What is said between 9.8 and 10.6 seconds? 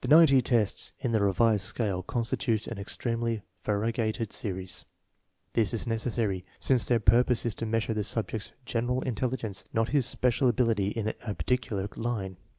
his special